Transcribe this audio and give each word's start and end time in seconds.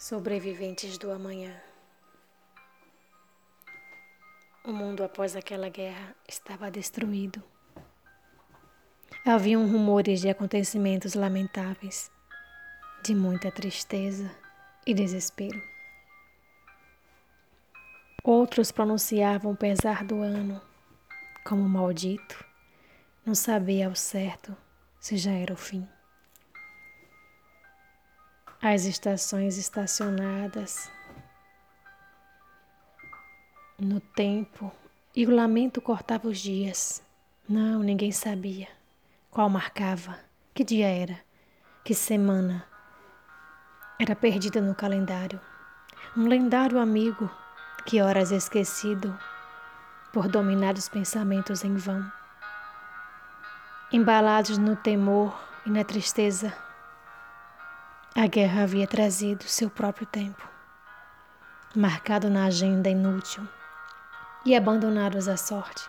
Sobreviventes 0.00 0.96
do 0.96 1.12
amanhã. 1.12 1.54
O 4.64 4.72
mundo 4.72 5.04
após 5.04 5.36
aquela 5.36 5.68
guerra 5.68 6.16
estava 6.26 6.70
destruído. 6.70 7.42
Haviam 9.26 9.70
rumores 9.70 10.22
de 10.22 10.30
acontecimentos 10.30 11.12
lamentáveis, 11.12 12.10
de 13.04 13.14
muita 13.14 13.52
tristeza 13.52 14.34
e 14.86 14.94
desespero. 14.94 15.62
Outros 18.24 18.72
pronunciavam 18.72 19.52
o 19.52 19.56
pesar 19.56 20.02
do 20.02 20.22
ano 20.22 20.62
como 21.44 21.68
maldito, 21.68 22.42
não 23.22 23.34
sabia 23.34 23.86
ao 23.86 23.94
certo 23.94 24.56
se 24.98 25.18
já 25.18 25.32
era 25.32 25.52
o 25.52 25.58
fim 25.58 25.86
as 28.62 28.84
estações 28.84 29.56
estacionadas 29.56 30.90
no 33.78 34.00
tempo 34.00 34.70
e 35.16 35.26
o 35.26 35.34
lamento 35.34 35.80
cortava 35.80 36.28
os 36.28 36.38
dias. 36.38 37.02
Não, 37.48 37.82
ninguém 37.82 38.12
sabia 38.12 38.68
qual 39.30 39.48
marcava, 39.48 40.18
que 40.52 40.62
dia 40.62 40.88
era, 40.88 41.18
que 41.82 41.94
semana. 41.94 42.66
Era 43.98 44.14
perdida 44.14 44.60
no 44.60 44.74
calendário. 44.74 45.40
Um 46.14 46.26
lendário 46.26 46.78
amigo 46.78 47.30
que 47.86 48.02
horas 48.02 48.30
esquecido 48.30 49.18
por 50.12 50.28
dominados 50.28 50.86
pensamentos 50.86 51.64
em 51.64 51.76
vão. 51.76 52.04
Embalados 53.90 54.58
no 54.58 54.76
temor 54.76 55.34
e 55.64 55.70
na 55.70 55.82
tristeza, 55.82 56.52
a 58.20 58.26
guerra 58.26 58.64
havia 58.64 58.86
trazido 58.86 59.44
seu 59.44 59.70
próprio 59.70 60.06
tempo, 60.06 60.46
marcado 61.74 62.28
na 62.28 62.44
agenda 62.44 62.90
inútil 62.90 63.48
e 64.44 64.54
abandonados 64.54 65.26
à 65.26 65.38
sorte. 65.38 65.88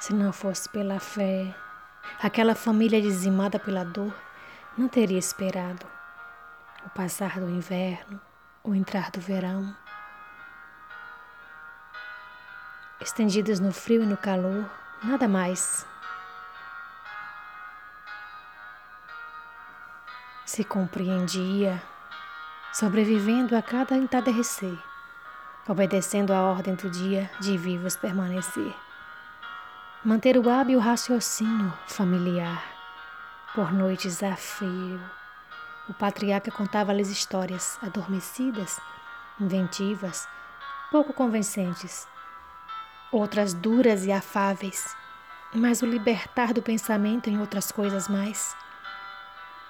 Se 0.00 0.12
não 0.12 0.32
fosse 0.32 0.68
pela 0.68 0.98
fé, 0.98 1.54
aquela 2.20 2.56
família 2.56 3.00
dizimada 3.00 3.56
pela 3.56 3.84
dor 3.84 4.12
não 4.76 4.88
teria 4.88 5.16
esperado 5.16 5.86
o 6.84 6.90
passar 6.90 7.38
do 7.38 7.48
inverno, 7.48 8.20
o 8.64 8.74
entrar 8.74 9.12
do 9.12 9.20
verão. 9.20 9.76
Estendidos 13.00 13.60
no 13.60 13.72
frio 13.72 14.02
e 14.02 14.06
no 14.06 14.16
calor, 14.16 14.68
nada 15.04 15.28
mais 15.28 15.86
se 20.54 20.62
compreendia, 20.62 21.82
sobrevivendo 22.72 23.56
a 23.56 23.62
cada 23.62 23.96
entardecer, 23.96 24.78
obedecendo 25.66 26.32
à 26.32 26.42
ordem 26.42 26.76
do 26.76 26.88
dia 26.88 27.28
de 27.40 27.58
vivos 27.58 27.96
permanecer. 27.96 28.72
Manter 30.04 30.38
o 30.38 30.48
hábil 30.48 30.78
raciocínio 30.78 31.74
familiar, 31.88 32.62
por 33.52 33.72
noites 33.72 34.22
a 34.22 34.36
frio. 34.36 35.00
O 35.88 35.92
patriarca 35.92 36.52
contava-lhes 36.52 37.10
histórias 37.10 37.76
adormecidas, 37.82 38.78
inventivas, 39.40 40.28
pouco 40.88 41.12
convincentes, 41.12 42.06
outras 43.10 43.54
duras 43.54 44.06
e 44.06 44.12
afáveis, 44.12 44.96
mas 45.52 45.82
o 45.82 45.86
libertar 45.86 46.52
do 46.52 46.62
pensamento 46.62 47.28
em 47.28 47.40
outras 47.40 47.72
coisas 47.72 48.08
mais 48.08 48.54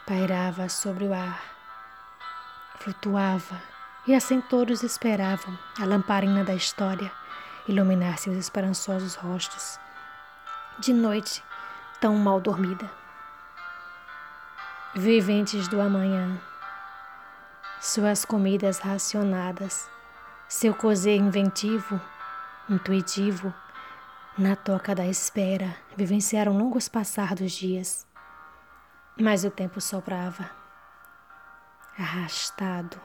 pairava 0.06 0.68
sobre 0.68 1.04
o 1.04 1.14
ar, 1.14 1.42
flutuava, 2.78 3.60
e 4.06 4.14
assim 4.14 4.40
todos 4.40 4.82
esperavam 4.82 5.58
a 5.80 5.84
lamparina 5.86 6.44
da 6.44 6.54
história 6.54 7.10
iluminar 7.66 8.18
seus 8.18 8.36
esperançosos 8.36 9.14
rostos. 9.14 9.78
De 10.78 10.92
noite, 10.92 11.42
tão 12.00 12.16
mal 12.16 12.38
dormida. 12.38 12.90
Viventes 14.94 15.68
do 15.68 15.80
amanhã, 15.80 16.38
suas 17.80 18.26
comidas 18.26 18.78
racionadas, 18.80 19.88
seu 20.46 20.74
cozer 20.74 21.16
inventivo, 21.16 21.98
intuitivo, 22.68 23.54
na 24.36 24.54
toca 24.54 24.94
da 24.94 25.06
espera, 25.06 25.74
vivenciaram 25.96 26.58
longos 26.58 26.88
passar 26.88 27.34
dos 27.34 27.52
dias 27.52 28.06
mas 29.20 29.44
o 29.44 29.50
tempo 29.50 29.80
soprava, 29.80 30.50
arrastado. 31.98 33.00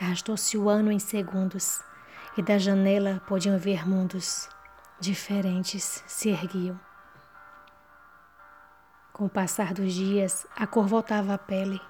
Arrastou-se 0.00 0.56
o 0.56 0.68
ano 0.68 0.92
em 0.92 0.98
segundos, 0.98 1.82
e 2.36 2.42
da 2.42 2.58
janela 2.58 3.22
podiam 3.26 3.58
ver 3.58 3.88
mundos 3.88 4.48
diferentes 5.00 6.02
se 6.06 6.28
erguiam. 6.28 6.78
Com 9.12 9.26
o 9.26 9.30
passar 9.30 9.72
dos 9.72 9.92
dias, 9.92 10.46
a 10.54 10.66
cor 10.66 10.86
voltava 10.86 11.34
à 11.34 11.38
pele, 11.38 11.80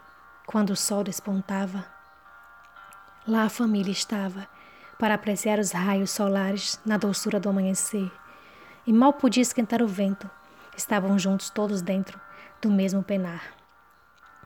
quando 0.46 0.70
o 0.70 0.76
sol 0.76 1.02
despontava. 1.02 1.84
Lá 3.26 3.44
a 3.44 3.48
família 3.48 3.90
estava, 3.90 4.46
para 4.98 5.14
apreciar 5.14 5.58
os 5.58 5.72
raios 5.72 6.10
solares 6.10 6.80
na 6.86 6.96
doçura 6.96 7.38
do 7.38 7.48
amanhecer, 7.48 8.10
e 8.86 8.92
mal 8.92 9.12
podia 9.12 9.42
esquentar 9.42 9.82
o 9.82 9.88
vento. 9.88 10.30
Estavam 10.76 11.18
juntos 11.18 11.50
todos 11.50 11.82
dentro, 11.82 12.20
do 12.60 12.70
mesmo 12.70 13.02
penar. 13.02 13.54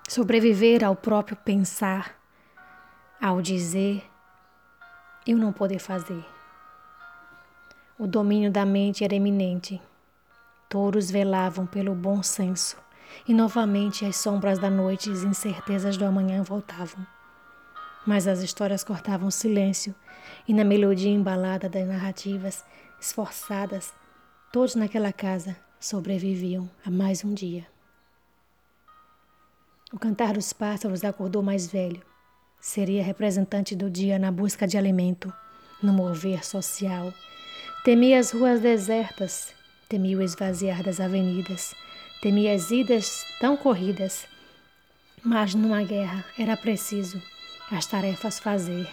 Sobreviver 0.09 0.85
ao 0.85 0.97
próprio 0.97 1.37
pensar, 1.37 2.19
ao 3.21 3.41
dizer, 3.41 4.03
eu 5.27 5.37
não 5.37 5.53
poder 5.53 5.79
fazer. 5.79 6.25
O 7.99 8.07
domínio 8.07 8.51
da 8.51 8.65
mente 8.65 9.05
era 9.05 9.15
eminente. 9.15 9.81
Todos 10.69 11.11
velavam 11.11 11.67
pelo 11.67 11.95
bom 11.95 12.23
senso, 12.23 12.77
e 13.29 13.35
novamente 13.35 14.05
as 14.05 14.17
sombras 14.17 14.59
da 14.59 14.71
noite 14.71 15.11
e 15.11 15.13
as 15.13 15.23
incertezas 15.23 15.97
do 15.97 16.05
amanhã 16.05 16.43
voltavam. 16.43 17.07
Mas 18.07 18.27
as 18.27 18.41
histórias 18.41 18.83
cortavam 18.83 19.31
silêncio, 19.31 19.95
e 20.49 20.55
na 20.55 20.65
melodia 20.65 21.11
embalada 21.11 21.69
das 21.69 21.87
narrativas 21.87 22.65
esforçadas, 22.99 23.93
todos 24.51 24.75
naquela 24.75 25.13
casa 25.13 25.57
sobreviviam 25.79 26.71
a 26.85 26.91
mais 26.91 27.25
um 27.25 27.35
dia. 27.35 27.67
O 29.93 29.99
cantar 29.99 30.35
dos 30.35 30.53
pássaros 30.53 31.03
acordou 31.03 31.43
mais 31.43 31.67
velho. 31.67 32.01
Seria 32.61 33.03
representante 33.03 33.75
do 33.75 33.91
dia 33.91 34.21
na 34.21 34.31
busca 34.31 34.65
de 34.65 34.79
alimento, 34.79 35.33
no 35.83 35.93
mover 35.93 36.45
social. 36.45 37.13
Temia 37.83 38.21
as 38.21 38.31
ruas 38.31 38.61
desertas, 38.61 39.53
temia 39.89 40.17
o 40.17 40.23
esvaziar 40.23 40.85
das 40.85 41.01
avenidas, 41.01 41.75
temia 42.23 42.55
as 42.55 42.71
idas 42.71 43.27
tão 43.41 43.57
corridas. 43.57 44.29
Mas 45.25 45.57
numa 45.57 45.83
guerra 45.83 46.25
era 46.39 46.57
preciso 46.57 47.21
as 47.69 47.85
tarefas 47.85 48.39
fazer. 48.39 48.89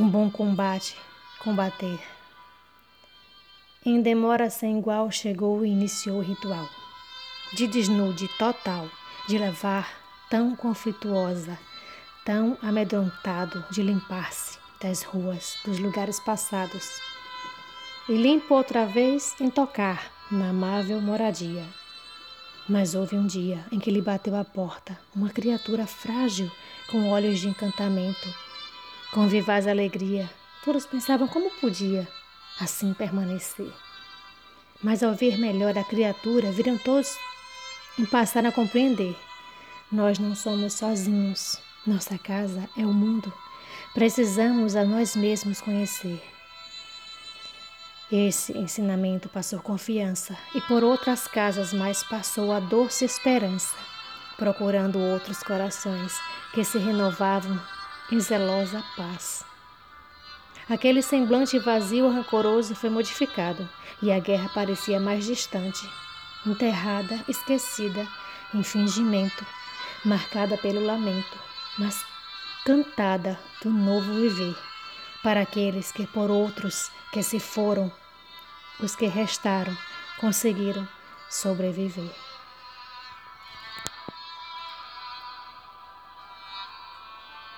Um 0.00 0.08
bom 0.08 0.30
combate, 0.30 0.96
combater. 1.40 2.00
Em 3.84 4.00
demora 4.00 4.48
sem 4.48 4.78
igual 4.78 5.10
chegou 5.10 5.62
e 5.66 5.68
iniciou 5.68 6.18
o 6.18 6.22
ritual 6.22 6.66
de 7.52 7.66
desnude 7.66 8.28
total, 8.38 8.88
de 9.28 9.38
levar 9.38 9.88
tão 10.28 10.54
conflituosa, 10.54 11.58
tão 12.24 12.58
amedrontado 12.62 13.64
de 13.70 13.82
limpar-se 13.82 14.58
das 14.80 15.02
ruas, 15.02 15.56
dos 15.64 15.78
lugares 15.78 16.20
passados, 16.20 16.88
e 18.08 18.16
limpo 18.16 18.54
outra 18.54 18.86
vez 18.86 19.34
em 19.40 19.50
tocar 19.50 20.10
na 20.30 20.50
amável 20.50 21.00
moradia. 21.00 21.64
Mas 22.68 22.94
houve 22.94 23.16
um 23.16 23.26
dia 23.26 23.64
em 23.72 23.78
que 23.78 23.90
lhe 23.90 24.02
bateu 24.02 24.36
à 24.36 24.44
porta 24.44 24.98
uma 25.14 25.30
criatura 25.30 25.86
frágil 25.86 26.50
com 26.90 27.10
olhos 27.10 27.38
de 27.38 27.48
encantamento, 27.48 28.28
com 29.12 29.26
vivaz 29.26 29.66
alegria. 29.66 30.28
Todos 30.64 30.84
pensavam 30.84 31.26
como 31.26 31.50
podia 31.52 32.06
assim 32.60 32.92
permanecer. 32.92 33.72
Mas 34.82 35.02
ao 35.02 35.14
ver 35.14 35.38
melhor 35.38 35.76
a 35.78 35.84
criatura, 35.84 36.52
viram 36.52 36.76
todos 36.78 37.16
e 37.98 38.06
passaram 38.06 38.48
a 38.48 38.52
compreender. 38.52 39.16
Nós 39.90 40.18
não 40.18 40.34
somos 40.34 40.74
sozinhos. 40.74 41.58
Nossa 41.86 42.18
casa 42.18 42.68
é 42.76 42.84
o 42.84 42.92
mundo. 42.92 43.32
Precisamos 43.94 44.76
a 44.76 44.84
nós 44.84 45.16
mesmos 45.16 45.60
conhecer. 45.60 46.22
Esse 48.10 48.56
ensinamento 48.56 49.28
passou 49.28 49.60
confiança 49.60 50.36
e 50.54 50.60
por 50.62 50.82
outras 50.82 51.26
casas 51.26 51.74
mais 51.74 52.02
passou 52.02 52.52
a 52.52 52.60
doce 52.60 53.04
esperança, 53.04 53.74
procurando 54.36 54.98
outros 54.98 55.42
corações 55.42 56.18
que 56.54 56.64
se 56.64 56.78
renovavam 56.78 57.60
em 58.10 58.18
zelosa 58.18 58.82
paz. 58.96 59.44
Aquele 60.68 61.02
semblante 61.02 61.58
vazio 61.58 62.10
e 62.10 62.14
rancoroso 62.14 62.74
foi 62.74 62.88
modificado 62.88 63.68
e 64.02 64.10
a 64.12 64.18
guerra 64.18 64.50
parecia 64.54 64.98
mais 65.00 65.24
distante, 65.24 65.86
enterrada, 66.46 67.24
esquecida, 67.28 68.06
em 68.54 68.62
fingimento, 68.62 69.46
marcada 70.04 70.56
pelo 70.56 70.84
lamento, 70.84 71.38
mas 71.78 72.04
cantada 72.64 73.38
do 73.62 73.70
novo 73.70 74.14
viver, 74.14 74.56
para 75.22 75.40
aqueles 75.42 75.92
que 75.92 76.06
por 76.06 76.30
outros 76.30 76.90
que 77.12 77.22
se 77.22 77.40
foram, 77.40 77.90
os 78.80 78.94
que 78.94 79.06
restaram 79.06 79.76
conseguiram 80.20 80.86
sobreviver. 81.28 82.27